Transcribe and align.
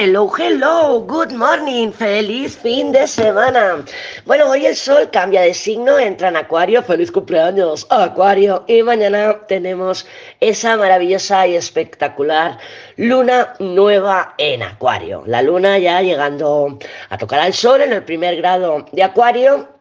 Hello, 0.00 0.30
hello, 0.38 1.00
good 1.00 1.32
morning, 1.32 1.90
feliz 1.90 2.56
fin 2.56 2.92
de 2.92 3.08
semana. 3.08 3.84
Bueno, 4.26 4.48
hoy 4.48 4.64
el 4.64 4.76
sol 4.76 5.10
cambia 5.10 5.40
de 5.40 5.52
signo, 5.52 5.98
entra 5.98 6.28
en 6.28 6.36
Acuario, 6.36 6.84
feliz 6.84 7.10
cumpleaños, 7.10 7.84
Acuario, 7.90 8.62
y 8.68 8.80
mañana 8.84 9.40
tenemos 9.48 10.06
esa 10.38 10.76
maravillosa 10.76 11.48
y 11.48 11.56
espectacular 11.56 12.58
luna 12.94 13.54
nueva 13.58 14.34
en 14.38 14.62
Acuario. 14.62 15.24
La 15.26 15.42
luna 15.42 15.78
ya 15.78 16.00
llegando 16.00 16.78
a 17.08 17.18
tocar 17.18 17.40
al 17.40 17.52
sol 17.52 17.80
en 17.80 17.92
el 17.92 18.04
primer 18.04 18.36
grado 18.36 18.86
de 18.92 19.02
Acuario 19.02 19.77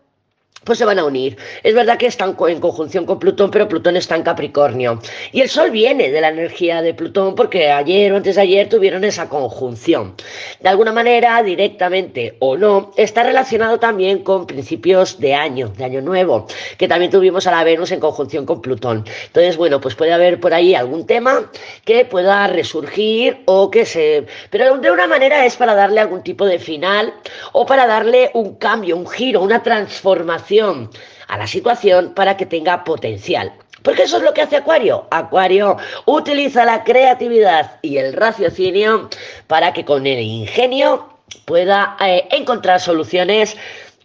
pues 0.67 0.79
se 0.79 0.85
van 0.85 0.99
a 0.99 1.05
unir. 1.05 1.37
Es 1.63 1.73
verdad 1.73 1.97
que 1.97 2.07
están 2.07 2.35
en 2.47 2.59
conjunción 2.59 3.05
con 3.05 3.19
Plutón, 3.19 3.49
pero 3.49 3.69
Plutón 3.69 3.95
está 3.95 4.17
en 4.17 4.23
Capricornio. 4.23 4.99
Y 5.31 5.39
el 5.39 5.47
Sol 5.47 5.71
viene 5.71 6.11
de 6.11 6.19
la 6.19 6.27
energía 6.27 6.81
de 6.81 6.93
Plutón 6.93 7.35
porque 7.35 7.71
ayer 7.71 8.11
o 8.11 8.17
antes 8.17 8.35
de 8.35 8.41
ayer 8.41 8.67
tuvieron 8.67 9.05
esa 9.05 9.29
conjunción. 9.29 10.15
De 10.59 10.67
alguna 10.67 10.91
manera, 10.91 11.41
directamente 11.41 12.35
o 12.39 12.57
no, 12.57 12.91
está 12.97 13.23
relacionado 13.23 13.79
también 13.79 14.23
con 14.23 14.45
principios 14.45 15.19
de 15.19 15.33
año, 15.35 15.69
de 15.69 15.85
año 15.85 16.01
nuevo, 16.01 16.47
que 16.77 16.87
también 16.87 17.11
tuvimos 17.11 17.47
a 17.47 17.51
la 17.51 17.63
Venus 17.63 17.91
en 17.91 17.99
conjunción 17.99 18.45
con 18.45 18.61
Plutón. 18.61 19.05
Entonces, 19.25 19.57
bueno, 19.57 19.81
pues 19.81 19.95
puede 19.95 20.13
haber 20.13 20.39
por 20.39 20.53
ahí 20.53 20.75
algún 20.75 21.05
tema 21.05 21.49
que 21.85 22.05
pueda 22.05 22.47
resurgir 22.47 23.41
o 23.45 23.69
que 23.71 23.85
se... 23.85 24.25
Pero 24.49 24.77
de 24.77 24.91
una 24.91 25.07
manera 25.07 25.45
es 25.45 25.55
para 25.55 25.75
darle 25.75 26.01
algún 26.01 26.23
tipo 26.23 26.45
de 26.45 26.59
final 26.59 27.13
o 27.51 27.65
para 27.65 27.87
darle 27.87 28.31
un 28.33 28.55
cambio, 28.55 28.97
un 28.97 29.07
giro, 29.07 29.41
una 29.41 29.63
transformación 29.63 30.89
a 31.27 31.37
la 31.37 31.47
situación 31.47 32.13
para 32.13 32.37
que 32.37 32.45
tenga 32.45 32.83
potencial. 32.83 33.53
Porque 33.83 34.03
eso 34.03 34.17
es 34.17 34.23
lo 34.23 34.33
que 34.33 34.41
hace 34.41 34.57
Acuario. 34.57 35.07
Acuario 35.11 35.77
utiliza 36.05 36.65
la 36.65 36.83
creatividad 36.83 37.79
y 37.81 37.97
el 37.97 38.13
raciocinio 38.13 39.09
para 39.47 39.71
que 39.73 39.85
con 39.85 40.05
el 40.07 40.19
ingenio 40.19 41.07
pueda 41.45 41.95
eh, 42.01 42.27
encontrar 42.31 42.79
soluciones 42.79 43.55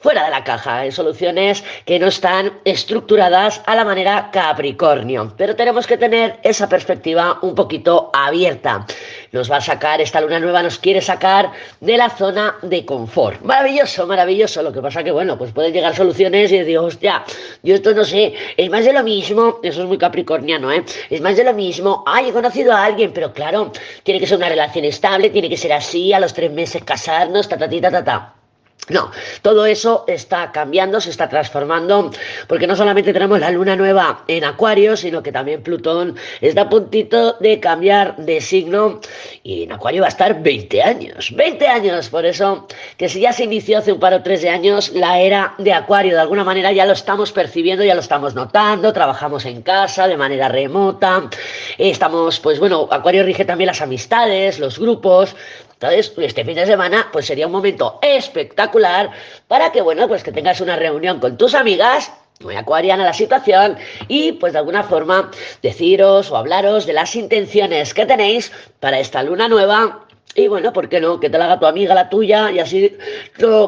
fuera 0.03 0.25
de 0.25 0.31
la 0.31 0.45
caja, 0.45 0.84
en 0.84 0.92
soluciones 0.92 1.64
que 1.86 1.98
no 1.98 2.08
están 2.08 2.53
estructuradas 2.64 3.62
a 3.67 3.77
la 3.77 3.84
manera 3.84 4.31
Capricornio. 4.33 5.33
Pero 5.36 5.55
tenemos 5.55 5.86
que 5.86 5.97
tener 5.97 6.41
esa 6.42 6.69
perspectiva 6.69 7.39
un 7.42 7.55
poquito 7.55 8.11
abierta. 8.12 8.84
Nos 9.31 9.50
va 9.50 9.59
a 9.59 9.61
sacar, 9.61 10.00
esta 10.00 10.20
luna 10.20 10.41
nueva 10.41 10.62
nos 10.62 10.78
quiere 10.78 11.00
sacar 11.00 11.53
de 11.81 11.97
la 11.97 12.11
zona 12.11 12.56
de 12.62 12.84
confort. 12.84 13.41
Maravilloso, 13.42 14.06
maravilloso. 14.06 14.62
Lo 14.62 14.72
que 14.72 14.83
pasa 14.83 15.05
que, 15.05 15.12
bueno, 15.12 15.39
pues 15.39 15.53
pueden 15.53 15.72
llegar 15.72 15.94
soluciones 15.94 16.50
y 16.50 16.59
decir, 16.59 16.78
hostia, 16.78 17.25
yo 17.62 17.75
esto 17.77 17.94
no 17.94 18.05
sé, 18.05 18.34
es 18.56 18.70
más 18.70 18.84
de 18.84 18.92
lo 18.92 19.03
mismo, 19.05 19.61
eso 19.62 19.83
es 19.83 19.89
muy 19.89 19.98
capricorniano, 19.98 20.72
¿eh? 20.72 20.84
Es 21.11 21.20
más 21.20 21.37
de 21.37 21.44
lo 21.44 21.55
mismo, 21.55 22.03
ay, 22.06 22.28
he 22.28 22.33
conocido 22.33 22.72
a 22.72 22.84
alguien, 22.84 23.12
pero 23.12 23.33
claro, 23.33 23.72
tiene 24.03 24.19
que 24.19 24.27
ser 24.27 24.39
una 24.39 24.48
relación 24.48 24.84
estable, 24.84 25.31
tiene 25.31 25.48
que 25.48 25.56
ser 25.56 25.72
así, 25.72 26.12
a 26.12 26.20
los 26.20 26.34
tres 26.34 26.50
meses 26.50 26.83
casarnos, 26.84 27.48
ta, 27.48 27.56
ta. 27.56 28.41
No, 28.88 29.12
todo 29.42 29.64
eso 29.64 30.05
está 30.08 30.50
cambiando, 30.50 31.00
se 31.00 31.11
está 31.11 31.28
transformando, 31.28 32.11
porque 32.48 32.66
no 32.66 32.75
solamente 32.75 33.12
tenemos 33.12 33.38
la 33.38 33.52
luna 33.52 33.77
nueva 33.77 34.25
en 34.27 34.42
Acuario, 34.42 34.97
sino 34.97 35.22
que 35.22 35.30
también 35.30 35.62
Plutón 35.62 36.16
está 36.41 36.62
a 36.62 36.69
puntito 36.69 37.34
de 37.34 37.60
cambiar 37.60 38.16
de 38.16 38.41
signo 38.41 39.00
y 39.44 39.62
en 39.62 39.72
Acuario 39.72 40.00
va 40.00 40.08
a 40.08 40.10
estar 40.10 40.42
20 40.42 40.83
años, 40.83 41.33
20 41.33 41.69
años, 41.69 42.08
por 42.08 42.27
eso 42.27 42.66
que 42.97 43.08
si 43.08 43.20
ya 43.20 43.33
se 43.33 43.44
inició 43.44 43.78
hace 43.78 43.92
un 43.92 44.00
par 44.00 44.14
o 44.14 44.22
tres 44.22 44.42
de 44.42 44.50
años 44.50 44.91
la 44.91 45.20
era 45.20 45.55
de 45.58 45.72
Acuario, 45.72 46.14
de 46.14 46.20
alguna 46.20 46.42
manera 46.42 46.72
ya 46.72 46.84
lo 46.84 46.94
estamos 46.94 47.30
percibiendo, 47.30 47.84
ya 47.84 47.94
lo 47.94 48.00
estamos 48.00 48.34
notando, 48.34 48.92
trabajamos 48.92 49.44
en 49.44 49.62
casa 49.62 50.08
de 50.08 50.16
manera 50.16 50.48
remota, 50.48 51.30
estamos, 51.78 52.41
pues 52.41 52.58
bueno, 52.58 52.88
Acuario 52.91 53.22
rige 53.22 53.44
también 53.44 53.69
las 53.69 53.80
amistades, 53.80 54.58
los 54.58 54.80
grupos, 54.80 55.36
entonces, 55.83 56.12
este 56.16 56.44
fin 56.44 56.55
de 56.55 56.64
semana, 56.64 57.08
pues 57.12 57.27
sería 57.27 57.47
un 57.47 57.52
momento 57.52 57.98
espectacular 58.02 59.11
para 59.48 59.72
que, 59.72 59.83
bueno, 59.83 60.06
pues 60.06 60.22
que 60.22 60.30
tengas 60.30 60.61
una 60.61 60.77
reunión 60.77 61.19
con 61.19 61.36
tus 61.36 61.55
amigas 61.55 62.12
muy 62.41 62.55
acuariana 62.55 63.05
la 63.05 63.12
situación 63.12 63.77
y 64.06 64.32
pues 64.32 64.53
de 64.53 64.60
alguna 64.60 64.84
forma 64.84 65.31
deciros 65.60 66.31
o 66.31 66.37
hablaros 66.37 66.87
de 66.87 66.93
las 66.93 67.16
intenciones 67.16 67.94
que 67.94 68.06
tenéis 68.06 68.53
para 68.78 69.00
esta 69.00 69.22
luna 69.22 69.48
nueva 69.48 70.06
y 70.34 70.48
bueno, 70.48 70.72
¿por 70.72 70.88
qué 70.88 71.00
no? 71.00 71.19
Que 71.19 71.28
te 71.28 71.37
la 71.37 71.44
haga 71.47 71.59
tu 71.59 71.66
amiga 71.66 71.94
la 71.94 72.09
tuya 72.09 72.50
y 72.53 72.60
así 72.60 72.97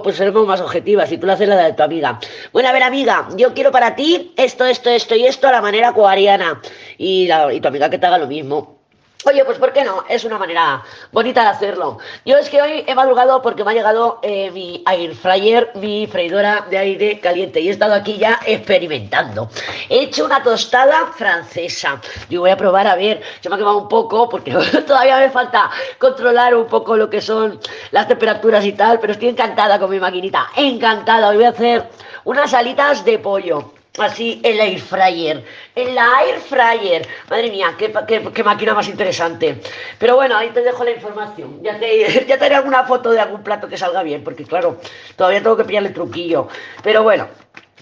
pues 0.02 0.16
seremos 0.16 0.46
más 0.46 0.60
objetivas 0.60 1.10
y 1.10 1.18
tú 1.18 1.26
la 1.26 1.34
haces 1.34 1.48
la 1.48 1.56
de 1.56 1.72
tu 1.72 1.82
amiga. 1.82 2.20
Bueno, 2.52 2.68
a 2.68 2.72
ver 2.72 2.84
amiga, 2.84 3.28
yo 3.36 3.54
quiero 3.54 3.72
para 3.72 3.96
ti 3.96 4.32
esto, 4.36 4.64
esto, 4.64 4.90
esto 4.90 5.16
y 5.16 5.26
esto 5.26 5.48
a 5.48 5.52
la 5.52 5.60
manera 5.60 5.88
acuariana 5.88 6.62
y, 6.96 7.26
la, 7.26 7.52
y 7.52 7.60
tu 7.60 7.68
amiga 7.68 7.90
que 7.90 7.98
te 7.98 8.06
haga 8.06 8.18
lo 8.18 8.28
mismo. 8.28 8.83
Oye, 9.26 9.42
pues 9.46 9.56
¿por 9.56 9.72
qué 9.72 9.84
no? 9.84 10.04
Es 10.06 10.24
una 10.24 10.36
manera 10.36 10.82
bonita 11.10 11.42
de 11.44 11.48
hacerlo. 11.48 11.96
Yo 12.26 12.36
es 12.36 12.50
que 12.50 12.60
hoy 12.60 12.84
he 12.86 12.94
madrugado 12.94 13.40
porque 13.40 13.64
me 13.64 13.70
ha 13.70 13.74
llegado 13.74 14.18
eh, 14.22 14.50
mi 14.50 14.84
air 14.86 15.14
fryer, 15.14 15.70
mi 15.76 16.06
freidora 16.06 16.66
de 16.68 16.76
aire 16.76 17.20
caliente 17.20 17.58
y 17.58 17.68
he 17.68 17.70
estado 17.70 17.94
aquí 17.94 18.18
ya 18.18 18.38
experimentando. 18.44 19.48
He 19.88 20.02
hecho 20.02 20.26
una 20.26 20.42
tostada 20.42 21.06
francesa. 21.16 22.02
Yo 22.28 22.40
voy 22.40 22.50
a 22.50 22.56
probar 22.58 22.86
a 22.86 22.96
ver, 22.96 23.22
se 23.40 23.48
me 23.48 23.54
ha 23.54 23.58
quemado 23.58 23.78
un 23.78 23.88
poco 23.88 24.28
porque 24.28 24.52
todavía 24.86 25.16
me 25.18 25.30
falta 25.30 25.70
controlar 25.98 26.54
un 26.54 26.66
poco 26.66 26.94
lo 26.94 27.08
que 27.08 27.22
son 27.22 27.58
las 27.92 28.06
temperaturas 28.06 28.62
y 28.66 28.72
tal, 28.72 29.00
pero 29.00 29.14
estoy 29.14 29.28
encantada 29.28 29.78
con 29.78 29.88
mi 29.88 29.98
maquinita, 30.00 30.50
encantada. 30.54 31.30
Hoy 31.30 31.36
voy 31.36 31.46
a 31.46 31.50
hacer 31.50 31.88
unas 32.24 32.52
alitas 32.52 33.02
de 33.06 33.18
pollo 33.18 33.73
así 33.98 34.40
el 34.42 34.60
air 34.60 34.80
fryer. 34.80 35.44
En 35.74 35.94
la 35.94 36.22
air 36.24 36.40
fryer. 36.40 37.06
Madre 37.30 37.50
mía, 37.50 37.74
qué, 37.78 37.92
qué, 38.32 38.44
máquina 38.44 38.74
más 38.74 38.88
interesante. 38.88 39.60
Pero 39.98 40.16
bueno, 40.16 40.36
ahí 40.36 40.50
te 40.50 40.62
dejo 40.62 40.84
la 40.84 40.92
información. 40.92 41.62
Ya 41.62 41.78
te, 41.78 42.24
ya 42.28 42.38
te 42.38 42.44
haré 42.44 42.56
alguna 42.56 42.84
foto 42.84 43.10
de 43.10 43.20
algún 43.20 43.42
plato 43.42 43.68
que 43.68 43.78
salga 43.78 44.02
bien, 44.02 44.24
porque 44.24 44.44
claro, 44.44 44.78
todavía 45.16 45.42
tengo 45.42 45.56
que 45.56 45.64
pillarle 45.64 45.90
truquillo. 45.90 46.48
Pero 46.82 47.02
bueno. 47.02 47.28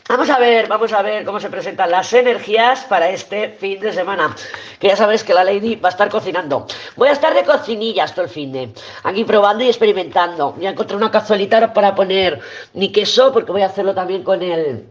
Vamos 0.09 0.29
a 0.31 0.39
ver, 0.39 0.67
vamos 0.67 0.93
a 0.93 1.01
ver 1.01 1.25
cómo 1.25 1.39
se 1.39 1.49
presentan 1.49 1.91
las 1.91 2.13
energías 2.13 2.85
para 2.85 3.09
este 3.09 3.51
fin 3.51 3.81
de 3.81 3.93
semana. 3.93 4.35
Que 4.81 4.89
ya 4.89 4.97
sabes 4.97 5.23
que 5.23 5.33
la 5.33 5.45
Lady 5.45 5.77
va 5.77 5.89
a 5.89 5.93
estar 5.93 6.11
cocinando. 6.11 6.67
Voy 6.97 7.09
a 7.09 7.13
estar 7.13 7.33
de 7.33 7.45
cocinillas 7.45 8.13
todo 8.13 8.25
el 8.25 8.31
fin 8.31 8.53
de. 8.53 8.69
Aquí 9.05 9.25
probando 9.25 9.63
y 9.63 9.69
experimentando. 9.69 10.57
Ya 10.59 10.71
encontré 10.71 10.97
una 10.97 11.11
cazuelita 11.11 11.73
para 11.73 11.95
poner 11.95 12.41
mi 12.75 12.91
queso, 12.91 13.33
porque 13.33 13.53
voy 13.53 13.63
a 13.63 13.67
hacerlo 13.67 13.95
también 13.95 14.25
con 14.25 14.43
el 14.43 14.87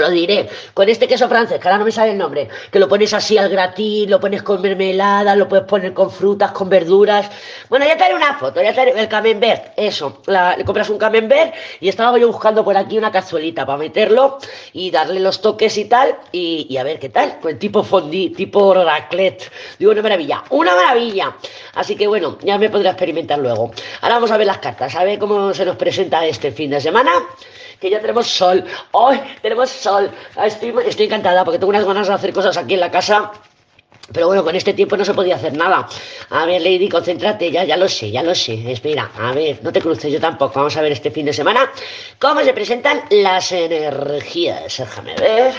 lo 0.00 0.10
diré, 0.10 0.48
con 0.74 0.88
este 0.88 1.08
queso 1.08 1.28
francés, 1.28 1.58
que 1.60 1.68
ahora 1.68 1.78
no 1.78 1.84
me 1.84 1.92
sale 1.92 2.12
el 2.12 2.18
nombre, 2.18 2.48
que 2.70 2.78
lo 2.78 2.88
pones 2.88 3.12
así 3.14 3.38
al 3.38 3.48
gratín, 3.48 4.10
lo 4.10 4.20
pones 4.20 4.42
con 4.42 4.60
mermelada, 4.60 5.34
lo 5.36 5.48
puedes 5.48 5.64
poner 5.64 5.92
con 5.92 6.10
frutas, 6.10 6.52
con 6.52 6.68
verduras. 6.68 7.30
Bueno, 7.68 7.86
ya 7.86 7.96
te 7.96 8.04
haré 8.04 8.14
una 8.14 8.34
foto, 8.34 8.62
ya 8.62 8.72
te 8.74 8.80
haré 8.80 8.98
el 8.98 9.08
camembert, 9.08 9.72
eso. 9.76 10.22
le 10.26 10.64
compras 10.64 10.90
un 10.90 10.98
camembert 10.98 11.54
y 11.80 11.88
estaba 11.88 12.18
yo 12.18 12.26
buscando 12.28 12.64
por 12.64 12.76
aquí 12.76 12.98
una 12.98 13.10
cazuelita 13.10 13.64
para 13.64 13.78
meterlo 13.78 14.38
y 14.72 14.90
darle 14.90 15.20
los 15.20 15.40
toques 15.40 15.76
y 15.78 15.86
tal, 15.86 16.16
y, 16.32 16.76
a 16.76 16.82
ver 16.82 16.98
qué 16.98 17.08
tal, 17.08 17.38
pues 17.40 17.58
tipo 17.58 17.82
fondue, 17.82 18.32
tipo 18.36 18.74
raclette. 18.74 19.50
Digo, 19.78 19.92
una 19.92 20.02
maravilla, 20.02 20.44
una 20.50 20.74
maravilla. 20.74 21.36
Así 21.74 21.96
que 21.96 22.06
bueno, 22.06 22.38
ya 22.42 22.58
me 22.58 22.70
podré 22.70 22.88
experimentar 22.88 23.38
luego. 23.38 23.70
Ahora 24.00 24.16
vamos 24.16 24.30
a 24.30 24.36
ver 24.36 24.46
las 24.46 24.58
cartas, 24.58 24.94
a 24.94 25.04
ver 25.04 25.18
cómo 25.18 25.54
se 25.54 25.64
nos 25.64 25.76
presenta 25.76 26.24
este 26.26 26.52
fin 26.52 26.70
de 26.70 26.80
semana 26.80 27.12
que 27.80 27.90
ya 27.90 28.00
tenemos 28.00 28.26
sol. 28.26 28.64
Hoy 28.92 29.20
tenemos 29.42 29.70
sol. 29.70 30.10
Estoy, 30.42 30.74
estoy 30.86 31.06
encantada 31.06 31.44
porque 31.44 31.58
tengo 31.58 31.70
unas 31.70 31.84
ganas 31.84 32.08
de 32.08 32.14
hacer 32.14 32.32
cosas 32.32 32.56
aquí 32.56 32.74
en 32.74 32.80
la 32.80 32.90
casa. 32.90 33.32
Pero 34.12 34.28
bueno, 34.28 34.44
con 34.44 34.54
este 34.54 34.72
tiempo 34.72 34.96
no 34.96 35.04
se 35.04 35.14
podía 35.14 35.34
hacer 35.36 35.56
nada. 35.56 35.88
A 36.30 36.46
ver, 36.46 36.62
Lady, 36.62 36.88
concéntrate, 36.88 37.50
ya, 37.50 37.64
ya 37.64 37.76
lo 37.76 37.88
sé, 37.88 38.10
ya 38.10 38.22
lo 38.22 38.34
sé. 38.34 38.70
Espera, 38.70 39.10
a 39.18 39.32
ver, 39.32 39.58
no 39.62 39.72
te 39.72 39.80
cruces, 39.80 40.12
yo 40.12 40.20
tampoco. 40.20 40.54
Vamos 40.60 40.76
a 40.76 40.82
ver 40.82 40.92
este 40.92 41.10
fin 41.10 41.26
de 41.26 41.32
semana 41.32 41.70
cómo 42.20 42.42
se 42.42 42.52
presentan 42.52 43.02
las 43.10 43.50
energías. 43.50 44.78
Déjame 44.78 45.14
ver. 45.16 45.54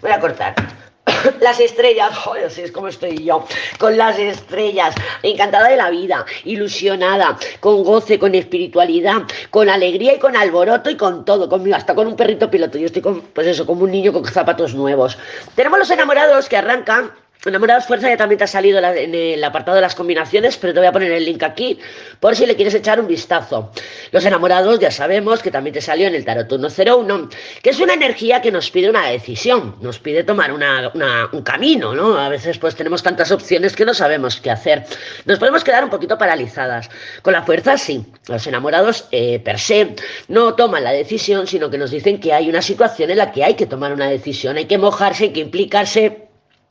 Voy 0.00 0.12
a 0.12 0.20
cortar. 0.20 0.85
las 1.40 1.60
estrellas, 1.60 2.16
joder, 2.16 2.50
es 2.56 2.72
como 2.72 2.88
estoy 2.88 3.24
yo, 3.24 3.46
con 3.78 3.96
las 3.96 4.18
estrellas, 4.18 4.94
encantada 5.22 5.68
de 5.68 5.76
la 5.76 5.90
vida, 5.90 6.24
ilusionada, 6.44 7.36
con 7.60 7.82
goce, 7.84 8.18
con 8.18 8.34
espiritualidad, 8.34 9.22
con 9.50 9.68
alegría 9.68 10.14
y 10.14 10.18
con 10.18 10.36
alboroto 10.36 10.90
y 10.90 10.96
con 10.96 11.24
todo, 11.24 11.48
conmigo, 11.48 11.76
hasta 11.76 11.94
con 11.94 12.06
un 12.06 12.16
perrito 12.16 12.50
piloto. 12.50 12.78
Yo 12.78 12.86
estoy 12.86 13.02
con, 13.02 13.20
pues 13.20 13.46
eso, 13.46 13.66
como 13.66 13.84
un 13.84 13.90
niño 13.90 14.12
con 14.12 14.24
zapatos 14.24 14.74
nuevos. 14.74 15.18
Tenemos 15.54 15.78
los 15.78 15.90
enamorados 15.90 16.48
que 16.48 16.56
arrancan 16.56 17.10
Enamorados 17.44 17.86
Fuerza 17.86 18.08
ya 18.08 18.16
también 18.16 18.38
te 18.38 18.44
ha 18.44 18.48
salido 18.48 18.78
en 18.78 19.14
el 19.14 19.44
apartado 19.44 19.76
de 19.76 19.80
las 19.80 19.94
combinaciones, 19.94 20.56
pero 20.56 20.72
te 20.72 20.80
voy 20.80 20.88
a 20.88 20.92
poner 20.92 21.12
el 21.12 21.24
link 21.24 21.42
aquí 21.44 21.78
por 22.18 22.34
si 22.34 22.44
le 22.44 22.56
quieres 22.56 22.74
echar 22.74 22.98
un 22.98 23.06
vistazo. 23.06 23.70
Los 24.10 24.24
enamorados 24.24 24.80
ya 24.80 24.90
sabemos 24.90 25.42
que 25.42 25.50
también 25.50 25.74
te 25.74 25.80
salió 25.80 26.08
en 26.08 26.14
el 26.14 26.24
Tarot 26.24 26.48
101, 26.48 27.28
que 27.62 27.70
es 27.70 27.78
una 27.78 27.94
energía 27.94 28.40
que 28.40 28.50
nos 28.50 28.70
pide 28.70 28.90
una 28.90 29.06
decisión, 29.06 29.76
nos 29.80 30.00
pide 30.00 30.24
tomar 30.24 30.52
un 30.52 31.42
camino, 31.42 31.94
¿no? 31.94 32.18
A 32.18 32.28
veces 32.28 32.58
pues 32.58 32.74
tenemos 32.74 33.02
tantas 33.02 33.30
opciones 33.30 33.76
que 33.76 33.84
no 33.84 33.94
sabemos 33.94 34.40
qué 34.40 34.50
hacer. 34.50 34.84
Nos 35.24 35.38
podemos 35.38 35.62
quedar 35.62 35.84
un 35.84 35.90
poquito 35.90 36.18
paralizadas. 36.18 36.90
Con 37.22 37.32
la 37.32 37.42
fuerza 37.42 37.78
sí, 37.78 38.04
los 38.26 38.44
enamorados 38.46 39.06
eh, 39.12 39.38
per 39.38 39.60
se 39.60 39.94
no 40.28 40.54
toman 40.54 40.82
la 40.82 40.92
decisión, 40.92 41.46
sino 41.46 41.70
que 41.70 41.78
nos 41.78 41.90
dicen 41.90 42.18
que 42.18 42.32
hay 42.32 42.48
una 42.48 42.62
situación 42.62 43.10
en 43.10 43.18
la 43.18 43.30
que 43.30 43.44
hay 43.44 43.54
que 43.54 43.66
tomar 43.66 43.92
una 43.92 44.08
decisión, 44.08 44.56
hay 44.56 44.66
que 44.66 44.78
mojarse, 44.78 45.24
hay 45.24 45.32
que 45.32 45.40
implicarse 45.40 46.25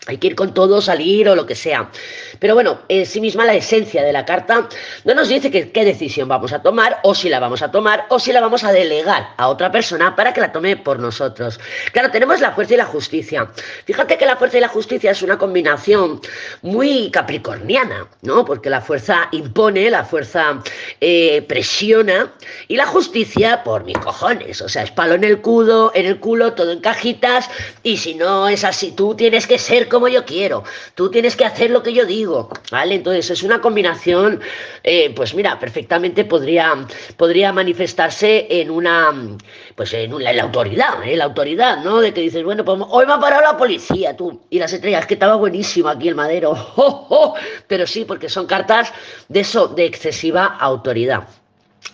hay 0.08 0.18
que 0.18 0.28
ir 0.28 0.36
con 0.36 0.54
todo, 0.54 0.82
salir 0.82 1.28
o 1.30 1.36
lo 1.36 1.46
que 1.46 1.56
sea. 1.56 1.90
Pero 2.40 2.54
bueno, 2.54 2.80
en 2.90 3.06
sí 3.06 3.22
misma 3.22 3.46
la 3.46 3.56
esencia 3.56 4.04
de 4.04 4.14
la 4.14 4.26
carta 4.26 4.68
no 5.04 5.14
nos 5.16 5.30
dice 5.30 5.50
qué 5.50 5.86
decisión 5.86 6.28
vamos 6.28 6.54
a 6.54 6.62
tomar, 6.62 7.00
o 7.04 7.16
si 7.16 7.30
la 7.30 7.40
vamos 7.40 7.62
a 7.62 7.72
tomar, 7.72 8.06
o 8.10 8.20
si 8.20 8.32
la 8.32 8.42
vamos 8.42 8.64
a 8.64 8.72
delegar 8.72 9.30
a 9.38 9.48
otra 9.48 9.72
persona 9.72 10.16
para 10.16 10.34
que 10.34 10.42
la 10.42 10.52
tome 10.52 10.78
por 10.78 11.00
nosotros. 11.00 11.60
Claro, 11.92 12.12
tenemos 12.12 12.40
la 12.40 12.52
fuerza 12.52 12.76
y 12.76 12.78
la 12.78 12.86
justicia. 12.86 13.50
Fíjate 13.86 14.18
que 14.18 14.26
la 14.26 14.36
fuerza 14.36 14.58
y 14.58 14.62
la 14.62 14.68
justicia 14.68 15.12
es 15.12 15.22
una 15.22 15.38
combinación 15.38 16.22
muy 16.62 17.10
capricorniana, 17.10 18.08
¿no? 18.22 18.46
Porque 18.46 18.70
la 18.70 18.82
fuerza 18.82 19.28
impone, 19.32 19.90
la 19.90 20.04
fuerza 20.04 20.62
eh, 21.02 21.42
presiona, 21.48 22.34
y 22.68 22.76
la 22.76 22.86
justicia, 22.86 23.64
por 23.64 23.86
mis 23.86 23.98
cojones, 23.98 24.62
o 24.62 24.70
sea, 24.70 24.84
es 24.84 24.92
palo 24.92 25.16
en 25.16 25.24
el 25.24 25.42
culo, 25.42 25.92
en 25.96 26.06
el 26.06 26.20
culo, 26.20 26.54
todo 26.54 26.72
en 26.72 26.80
cajitas, 26.80 27.50
y 27.82 27.98
si 27.98 28.16
no 28.16 28.48
es 28.48 28.64
así, 28.64 28.92
tú 28.92 29.16
tienes 29.16 29.48
que 29.48 29.58
ser 29.58 29.85
como 29.88 30.08
yo 30.08 30.26
quiero, 30.26 30.64
tú 30.96 31.10
tienes 31.10 31.36
que 31.36 31.46
hacer 31.46 31.72
lo 31.72 31.84
que 31.84 31.94
yo 31.94 32.06
digo, 32.06 32.50
¿vale? 32.72 32.96
Entonces 32.96 33.30
es 33.32 33.44
una 33.44 33.62
combinación, 33.62 34.42
eh, 34.84 35.14
pues 35.16 35.34
mira, 35.34 35.60
perfectamente 35.60 36.26
podría, 36.26 36.86
podría 37.18 37.52
manifestarse 37.54 38.48
en 38.50 38.70
una, 38.70 39.14
pues 39.76 39.94
en, 39.94 40.24
la 40.24 40.44
autoridad, 40.44 41.04
¿eh? 41.04 41.16
La 41.16 41.26
autoridad, 41.26 41.84
¿no? 41.84 42.02
De 42.02 42.14
que 42.14 42.22
dices, 42.22 42.44
bueno, 42.44 42.64
pues 42.66 42.80
hoy 42.90 43.06
me 43.06 43.14
ha 43.14 43.20
parado 43.20 43.42
la 43.42 43.58
policía, 43.58 44.16
tú, 44.16 44.42
y 44.50 44.60
las 44.60 44.74
estrellas, 44.74 45.06
que 45.06 45.16
estaba 45.16 45.36
buenísimo 45.36 45.90
aquí 45.90 46.08
el 46.08 46.16
madero, 46.16 46.56
pero 47.68 47.88
sí, 47.88 48.06
porque 48.06 48.30
son 48.30 48.46
cartas 48.46 48.94
de 49.28 49.42
eso, 49.42 49.68
de 49.68 49.86
excesiva 49.86 50.46
autoridad. 50.46 51.28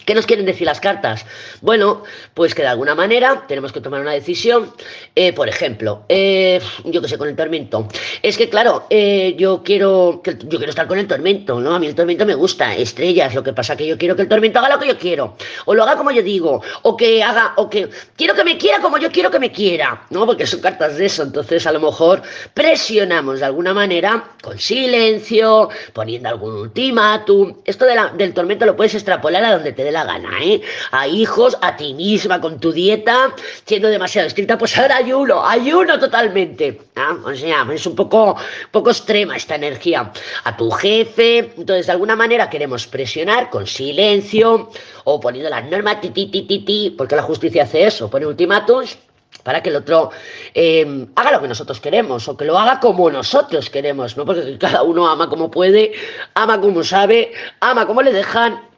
¿Qué 0.06 0.16
nos 0.16 0.26
quieren 0.26 0.46
decir 0.46 0.66
las 0.66 0.80
cartas? 0.80 1.26
Bueno, 1.62 2.04
pues 2.34 2.56
que 2.56 2.64
de 2.64 2.70
alguna 2.70 2.96
manera 2.96 3.46
tenemos 3.48 3.72
que 3.72 3.82
tomar 3.82 4.02
una 4.02 4.12
decisión. 4.12 4.74
Eh, 5.16 5.32
por 5.32 5.48
ejemplo, 5.48 6.06
eh, 6.10 6.60
yo 6.86 7.02
que 7.02 7.08
sé, 7.08 7.18
con 7.18 7.30
el 7.30 7.36
tormento. 7.36 7.88
Es 8.24 8.38
que, 8.38 8.50
claro, 8.50 8.88
eh, 8.90 9.36
yo 9.38 9.62
quiero 9.64 10.22
yo 10.24 10.58
quiero 10.58 10.70
estar 10.70 10.88
con 10.88 10.98
el 10.98 11.08
tormento, 11.08 11.60
¿no? 11.60 11.76
A 11.76 11.80
mí 11.80 11.86
el 11.86 11.96
tormento 11.96 12.26
me 12.26 12.34
gusta, 12.34 12.76
estrellas. 12.76 13.36
Lo 13.36 13.44
que 13.44 13.54
pasa 13.54 13.78
que 13.78 13.86
yo 13.86 13.98
quiero 13.98 14.16
que 14.16 14.24
el 14.24 14.28
tormento 14.28 14.60
haga 14.60 14.70
lo 14.70 14.80
que 14.80 14.88
yo 14.88 14.98
quiero. 14.98 15.36
O 15.66 15.76
lo 15.76 15.84
haga 15.84 15.96
como 15.96 16.12
yo 16.12 16.24
digo. 16.24 16.64
O 16.82 16.98
que 16.98 17.22
haga, 17.24 17.54
o 17.58 17.70
que 17.70 17.90
quiero 18.16 18.34
que 18.34 18.44
me 18.44 18.58
quiera 18.58 18.80
como 18.80 18.98
yo 18.98 19.12
quiero 19.12 19.30
que 19.30 19.40
me 19.40 19.52
quiera. 19.52 20.08
¿No? 20.10 20.26
Porque 20.26 20.48
son 20.48 20.62
cartas 20.62 20.98
de 20.98 21.06
eso. 21.06 21.24
Entonces, 21.24 21.66
a 21.68 21.72
lo 21.72 21.80
mejor 21.80 22.24
presionamos 22.54 23.40
de 23.40 23.46
alguna 23.46 23.74
manera 23.74 24.32
con 24.42 24.58
silencio, 24.58 25.70
poniendo 25.94 26.30
algún 26.30 26.56
ultimátum. 26.56 27.58
Esto 27.66 27.86
del 27.86 28.34
tormento 28.34 28.66
lo 28.66 28.76
puedes 28.76 28.96
extrapolar 28.96 29.44
a 29.46 29.54
donde 29.54 29.74
te 29.74 29.81
dé 29.84 29.92
la 29.92 30.04
gana, 30.04 30.30
¿eh? 30.42 30.62
A 30.92 31.08
hijos, 31.08 31.58
a 31.62 31.76
ti 31.76 31.94
misma, 31.94 32.40
con 32.40 32.60
tu 32.60 32.72
dieta, 32.72 33.34
siendo 33.66 33.88
demasiado 33.90 34.28
estricta, 34.28 34.58
pues 34.58 34.78
ahora 34.78 34.98
ayuno, 34.98 35.46
ayuno 35.46 36.00
totalmente. 36.00 36.82
¿ah? 36.96 37.18
O 37.24 37.36
sea, 37.36 37.68
es 37.74 37.86
un 37.86 37.96
poco, 37.96 38.36
poco 38.72 38.90
extrema 38.92 39.36
esta 39.36 39.56
energía. 39.56 40.12
A 40.44 40.58
tu 40.58 40.72
jefe, 40.72 41.52
entonces 41.58 41.86
de 41.86 41.92
alguna 41.92 42.16
manera 42.16 42.50
queremos 42.50 42.88
presionar 42.88 43.50
con 43.50 43.68
silencio 43.68 44.70
o 45.04 45.20
poniendo 45.20 45.50
las 45.50 45.66
normas, 45.66 46.02
ti, 46.02 46.10
ti, 46.10 46.28
ti, 46.28 46.96
porque 46.98 47.16
la 47.16 47.24
justicia 47.24 47.64
hace 47.64 47.86
eso, 47.86 48.10
pone 48.10 48.26
ultimátumos 48.26 48.98
para 49.44 49.64
que 49.64 49.70
el 49.70 49.78
otro 49.78 50.12
eh, 50.54 51.08
haga 51.16 51.32
lo 51.32 51.42
que 51.42 51.48
nosotros 51.48 51.80
queremos 51.80 52.28
o 52.28 52.38
que 52.38 52.46
lo 52.46 52.58
haga 52.58 52.80
como 52.80 53.10
nosotros 53.10 53.70
queremos, 53.70 54.18
¿no? 54.18 54.26
Porque 54.26 54.58
cada 54.58 54.84
uno 54.84 55.08
ama 55.08 55.30
como 55.30 55.50
puede, 55.50 55.94
ama 56.34 56.60
como 56.62 56.84
sabe, 56.84 57.32
ama 57.60 57.86
como 57.86 58.02
le 58.02 58.14
dejan 58.14 58.71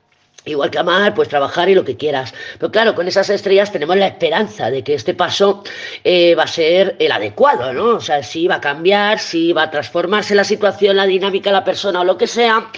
Igual 0.45 0.71
que 0.71 0.79
amar, 0.79 1.13
pues 1.13 1.29
trabajar 1.29 1.69
y 1.69 1.75
lo 1.75 1.85
que 1.85 1.95
quieras. 1.95 2.33
Pero 2.59 2.71
claro, 2.71 2.95
con 2.95 3.07
esas 3.07 3.29
estrellas 3.29 3.71
tenemos 3.71 3.95
la 3.95 4.07
esperanza 4.07 4.69
de 4.69 4.83
que 4.83 4.93
este 4.93 5.13
paso 5.13 5.63
eh, 6.03 6.35
va 6.35 6.43
a 6.43 6.47
ser 6.47 6.97
el 6.99 7.11
adecuado, 7.13 7.71
¿no? 7.71 7.95
O 7.95 8.01
sea, 8.01 8.21
si 8.23 8.47
va 8.47 8.55
a 8.55 8.61
cambiar, 8.61 9.19
si 9.19 9.53
va 9.53 9.63
a 9.63 9.71
transformarse 9.71 10.35
la 10.35 10.43
situación, 10.43 10.97
la 10.97 11.05
dinámica, 11.05 11.49
la 11.51 11.63
persona 11.63 12.01
o 12.01 12.03
lo 12.03 12.17
que 12.17 12.27
sea. 12.27 12.69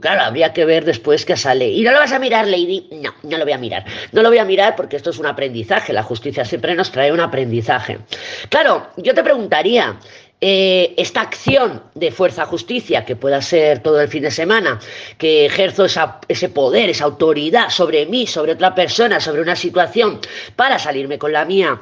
Claro, 0.00 0.22
habría 0.22 0.52
que 0.52 0.64
ver 0.64 0.84
después 0.84 1.24
qué 1.24 1.36
sale. 1.36 1.68
¿Y 1.68 1.82
no 1.82 1.92
lo 1.92 1.98
vas 1.98 2.12
a 2.12 2.18
mirar, 2.18 2.46
Lady? 2.46 2.88
No, 2.90 3.14
no 3.22 3.38
lo 3.38 3.44
voy 3.44 3.52
a 3.52 3.58
mirar. 3.58 3.84
No 4.10 4.22
lo 4.22 4.30
voy 4.30 4.38
a 4.38 4.44
mirar 4.44 4.74
porque 4.74 4.96
esto 4.96 5.10
es 5.10 5.18
un 5.18 5.26
aprendizaje. 5.26 5.92
La 5.92 6.02
justicia 6.02 6.44
siempre 6.44 6.74
nos 6.74 6.90
trae 6.90 7.12
un 7.12 7.20
aprendizaje. 7.20 8.00
Claro, 8.48 8.88
yo 8.96 9.14
te 9.14 9.22
preguntaría, 9.22 9.96
eh, 10.44 10.94
esta 10.96 11.20
acción 11.20 11.84
de 11.94 12.10
fuerza 12.10 12.44
justicia, 12.46 13.04
que 13.04 13.14
pueda 13.14 13.40
ser 13.40 13.78
todo 13.78 14.00
el 14.00 14.08
fin 14.08 14.24
de 14.24 14.30
semana, 14.32 14.80
que 15.16 15.46
ejerzo 15.46 15.86
ese 15.86 16.48
poder, 16.48 16.90
esa 16.90 17.04
autoridad 17.04 17.70
sobre 17.70 18.06
mí, 18.06 18.26
sobre 18.26 18.50
otra 18.50 18.74
persona, 18.74 19.20
sobre 19.20 19.40
una 19.40 19.54
situación, 19.54 20.18
para 20.56 20.80
salirme 20.80 21.16
con 21.16 21.32
la 21.32 21.44
mía, 21.44 21.80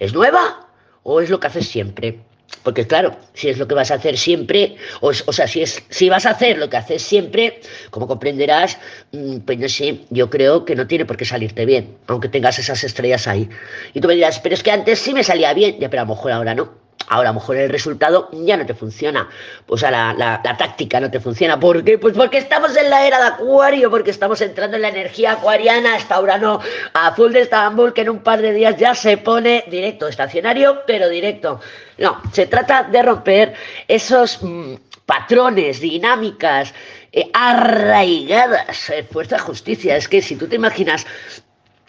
¿es 0.00 0.12
nueva 0.12 0.66
o 1.04 1.20
es 1.20 1.30
lo 1.30 1.38
que 1.38 1.46
haces 1.46 1.68
siempre? 1.68 2.18
Porque 2.64 2.88
claro, 2.88 3.16
si 3.34 3.50
es 3.50 3.58
lo 3.58 3.68
que 3.68 3.76
vas 3.76 3.92
a 3.92 3.94
hacer 3.94 4.18
siempre, 4.18 4.76
o, 5.00 5.12
sea, 5.12 5.46
si, 5.46 5.62
es, 5.62 5.80
si 5.88 6.08
vas 6.08 6.26
a 6.26 6.30
hacer 6.30 6.58
lo 6.58 6.68
que 6.68 6.78
haces 6.78 7.02
siempre, 7.02 7.60
como 7.90 8.08
comprenderás, 8.08 8.78
mm, 9.12 9.38
pues 9.46 9.60
no 9.60 9.68
sé, 9.68 10.00
yo 10.10 10.28
creo 10.28 10.64
que 10.64 10.74
no 10.74 10.88
tiene 10.88 11.04
por 11.04 11.16
qué 11.16 11.24
salirte 11.24 11.64
bien, 11.64 11.96
aunque 12.08 12.28
tengas 12.28 12.58
esas 12.58 12.82
estrellas 12.82 13.28
ahí. 13.28 13.48
Y 13.94 14.00
tú 14.00 14.08
me 14.08 14.14
dirás, 14.14 14.40
pero 14.40 14.56
es 14.56 14.62
que 14.64 14.72
antes 14.72 14.98
sí 14.98 15.14
me 15.14 15.22
salía 15.22 15.54
bien, 15.54 15.78
ya, 15.78 15.88
pero 15.88 16.02
a 16.02 16.04
lo 16.04 16.16
mejor 16.16 16.32
ahora 16.32 16.52
no. 16.56 16.82
Ahora 17.12 17.28
a 17.28 17.32
lo 17.34 17.40
mejor 17.40 17.56
el 17.58 17.68
resultado 17.68 18.30
ya 18.32 18.56
no 18.56 18.64
te 18.64 18.72
funciona. 18.72 19.28
O 19.66 19.76
sea, 19.76 19.90
la, 19.90 20.14
la, 20.14 20.56
táctica 20.56 20.98
no 20.98 21.10
te 21.10 21.20
funciona. 21.20 21.60
¿Por 21.60 21.84
qué? 21.84 21.98
Pues 21.98 22.16
porque 22.16 22.38
estamos 22.38 22.74
en 22.74 22.88
la 22.88 23.06
era 23.06 23.18
de 23.18 23.26
Acuario, 23.26 23.90
porque 23.90 24.10
estamos 24.10 24.40
entrando 24.40 24.76
en 24.76 24.82
la 24.82 24.88
energía 24.88 25.32
acuariana 25.32 25.96
hasta 25.96 26.14
ahora 26.14 26.38
no. 26.38 26.58
A 26.94 27.12
full 27.12 27.32
de 27.32 27.42
Estambul, 27.42 27.92
que 27.92 28.00
en 28.00 28.08
un 28.08 28.20
par 28.20 28.40
de 28.40 28.54
días 28.54 28.78
ya 28.78 28.94
se 28.94 29.18
pone 29.18 29.64
directo, 29.68 30.08
estacionario, 30.08 30.84
pero 30.86 31.10
directo. 31.10 31.60
No, 31.98 32.22
se 32.32 32.46
trata 32.46 32.84
de 32.84 33.02
romper 33.02 33.52
esos 33.86 34.42
mm, 34.42 34.76
patrones, 35.04 35.80
dinámicas, 35.80 36.72
eh, 37.12 37.30
arraigadas. 37.34 38.88
Eh, 38.88 39.04
fuerza 39.04 39.38
justicia. 39.38 39.98
Es 39.98 40.08
que 40.08 40.22
si 40.22 40.36
tú 40.36 40.48
te 40.48 40.56
imaginas 40.56 41.06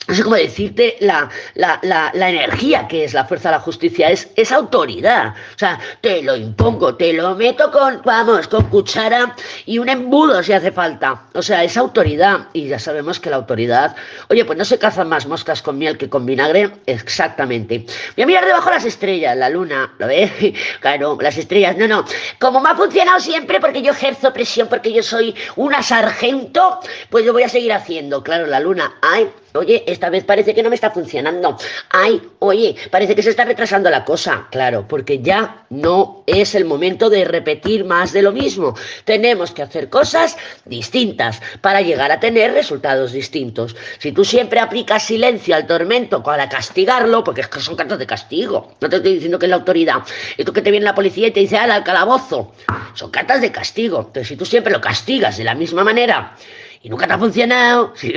no 0.08 0.16
sé 0.16 0.24
cómo 0.24 0.36
decirte 0.36 0.98
la, 1.00 1.30
la, 1.56 1.80
la, 1.82 2.30
energía 2.30 2.88
que 2.88 3.06
es 3.06 3.14
la 3.14 3.26
fuerza 3.26 3.50
de 3.50 3.56
la 3.56 3.62
justicia, 3.62 4.10
es, 4.10 4.30
es 4.36 4.52
autoridad. 4.52 5.34
O 5.56 5.60
sea, 5.60 5.80
te 6.02 6.22
lo 6.22 6.36
impongo, 6.36 6.96
te 6.96 7.14
lo 7.14 7.36
meto 7.36 7.72
con, 7.72 8.02
vamos, 8.04 8.48
con 8.48 8.66
cuchara 8.70 9.36
y 9.66 9.78
un 9.78 9.90
embudo 9.90 10.44
si 10.44 10.54
hace 10.54 10.72
falta. 10.72 11.24
O 11.34 11.42
sea, 11.42 11.64
es 11.64 11.78
autoridad. 11.78 12.48
Y 12.54 12.68
ya 12.68 12.80
sabemos 12.80 13.20
que 13.20 13.30
la 13.30 13.38
autoridad, 13.38 13.96
oye, 14.30 14.46
pues 14.46 14.58
no 14.58 14.66
se 14.66 14.78
cazan 14.78 15.08
más 15.08 15.26
moscas 15.26 15.62
con 15.62 15.78
miel 15.78 15.98
que 15.98 16.10
con 16.10 16.26
vinagre, 16.26 16.72
exactamente. 16.86 17.86
Voy 18.16 18.24
a 18.24 18.28
mirar 18.28 18.46
debajo 18.46 18.70
las 18.70 18.86
estrellas, 18.86 19.38
la 19.38 19.50
luna, 19.50 19.94
¿lo 19.98 20.08
ves? 20.08 20.32
Claro, 20.80 21.18
las 21.22 21.38
estrellas, 21.38 21.78
no, 21.78 21.88
no. 21.88 22.06
Como 22.40 22.60
me 22.60 22.70
ha 22.70 22.76
funcionado 22.76 23.20
siempre, 23.20 23.60
porque 23.60 23.82
yo 23.82 23.92
ejerzo 23.92 24.34
presión, 24.34 24.68
porque 24.68 24.92
yo 24.92 25.02
soy 25.02 25.34
una 25.56 25.82
sargento, 25.82 26.80
pues 27.10 27.26
lo 27.26 27.34
voy 27.34 27.44
a 27.44 27.50
seguir 27.50 27.72
haciendo. 27.74 28.24
Claro, 28.24 28.48
la 28.48 28.60
luna, 28.60 28.96
ay, 29.02 29.30
Oye, 29.56 29.84
esta 29.88 30.10
vez 30.10 30.24
parece 30.24 30.54
que 30.54 30.64
no 30.64 30.70
me 30.70 30.76
está 30.76 30.92
funcionando. 30.92 31.58
Ay, 31.90 32.22
oye, 32.40 32.76
parece 32.90 33.16
que 33.16 33.22
se 33.22 33.30
está 33.30 33.46
retrasando 33.46 33.90
la 33.90 34.04
cosa. 34.04 34.48
Claro, 34.50 34.88
porque 34.88 35.20
ya 35.20 35.66
no 35.70 36.24
es 36.26 36.56
el 36.56 36.66
momento 36.66 37.10
de 37.10 37.26
repetir 37.26 37.86
más 37.86 38.14
de 38.14 38.24
lo 38.24 38.32
mismo. 38.32 38.76
Tenemos 39.06 39.52
que 39.52 39.62
hacer 39.62 39.90
cosas 39.90 40.38
distintas 40.66 41.42
para 41.62 41.82
llegar 41.82 42.12
a 42.12 42.20
tener 42.20 42.54
resultados 42.54 43.12
distintos. 43.12 43.76
Si 44.00 44.12
tú 44.12 44.26
siempre 44.26 44.60
aplicas 44.60 45.04
silencio 45.04 45.56
al 45.56 45.68
tormento 45.68 46.24
para 46.24 46.50
castigarlo, 46.50 47.24
porque 47.24 47.42
es 47.42 47.48
que 47.48 47.60
son 47.60 47.76
cartas 47.76 48.00
de 48.00 48.08
castigo, 48.08 48.76
no 48.82 48.90
te 48.90 48.98
estoy 48.98 49.14
diciendo 49.14 49.38
que 49.38 49.46
es 49.46 49.50
la 49.52 49.58
autoridad, 49.58 50.04
y 50.38 50.44
tú 50.44 50.52
que 50.52 50.62
te 50.62 50.72
viene 50.72 50.86
la 50.86 50.96
policía 50.96 51.28
y 51.28 51.32
te 51.32 51.40
dice, 51.40 51.58
al 51.58 51.84
calabozo, 51.84 52.54
son 52.94 53.12
cartas 53.12 53.42
de 53.42 53.52
castigo. 53.52 54.00
Entonces, 54.00 54.28
si 54.28 54.36
tú 54.36 54.46
siempre 54.46 54.74
lo 54.74 54.82
castigas 54.82 55.38
de 55.38 55.44
la 55.44 55.56
misma 55.56 55.84
manera, 55.84 56.36
y 56.84 56.90
nunca 56.90 57.08
te 57.08 57.14
ha 57.14 57.18
funcionado, 57.18 57.94
si, 57.96 58.14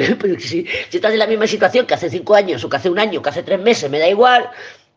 estás 0.92 1.12
en 1.12 1.18
la 1.18 1.26
misma 1.26 1.46
situación 1.46 1.86
que 1.86 1.94
hace 1.94 2.10
cinco 2.10 2.34
años, 2.34 2.62
o 2.64 2.68
que 2.68 2.76
hace 2.76 2.90
un 2.90 2.98
año, 2.98 3.20
o 3.20 3.22
que 3.22 3.30
hace 3.30 3.44
tres 3.44 3.60
meses, 3.60 3.88
me 3.88 4.00
da 4.00 4.08
igual, 4.08 4.50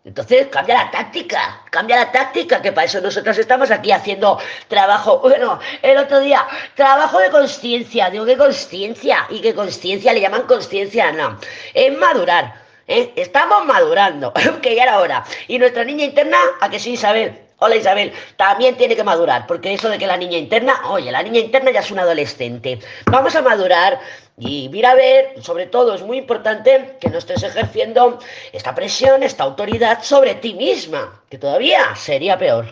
entonces 0.03 0.47
cambia 0.47 0.85
la 0.85 0.91
táctica, 0.91 1.61
cambia 1.69 1.97
la 1.97 2.11
táctica, 2.11 2.61
que 2.63 2.71
para 2.71 2.85
eso 2.85 2.99
nosotros 2.99 3.37
estamos 3.37 3.69
aquí 3.69 3.91
haciendo 3.91 4.39
trabajo. 4.67 5.19
Bueno, 5.19 5.59
el 5.83 5.97
otro 5.97 6.19
día, 6.19 6.47
trabajo 6.73 7.19
de 7.19 7.29
consciencia, 7.29 8.09
digo, 8.09 8.25
¿qué 8.25 8.37
consciencia? 8.37 9.27
¿Y 9.29 9.39
qué 9.41 9.53
consciencia 9.53 10.13
le 10.13 10.21
llaman 10.21 10.43
consciencia? 10.43 11.11
No, 11.11 11.37
es 11.73 11.95
madurar, 11.95 12.55
¿eh? 12.87 13.13
estamos 13.15 13.65
madurando, 13.65 14.33
que 14.63 14.73
ya 14.73 14.83
era 14.83 14.99
hora. 14.99 15.23
Y 15.47 15.59
nuestra 15.59 15.83
niña 15.83 16.05
interna, 16.05 16.39
¿a 16.59 16.69
que 16.69 16.79
sí, 16.79 16.93
Isabel? 16.93 17.48
Hola 17.61 17.75
Isabel, 17.75 18.13
también 18.37 18.77
tiene 18.77 18.95
que 18.95 19.03
madurar, 19.03 19.45
porque 19.45 19.73
eso 19.73 19.89
de 19.89 19.97
que 19.97 20.07
la 20.07 20.15
niña 20.15 20.37
interna, 20.37 20.79
oye, 20.89 21.11
la 21.11 21.21
niña 21.21 21.41
interna 21.41 21.71
ya 21.71 21.81
es 21.81 21.91
una 21.91 22.03
adolescente. 22.03 22.79
Vamos 23.07 23.35
a 23.35 23.41
madurar 23.41 23.99
y 24.37 24.69
mira 24.69 24.91
a 24.91 24.95
ver, 24.95 25.33
sobre 25.43 25.65
todo 25.65 25.93
es 25.93 26.01
muy 26.01 26.19
importante 26.19 26.95
que 27.01 27.09
no 27.09 27.17
estés 27.17 27.43
ejerciendo 27.43 28.19
esta 28.53 28.73
presión, 28.73 29.23
esta 29.23 29.43
autoridad 29.43 30.01
sobre 30.03 30.35
ti 30.35 30.53
misma, 30.53 31.21
que 31.29 31.37
todavía 31.37 31.93
sería 31.97 32.37
peor. 32.37 32.65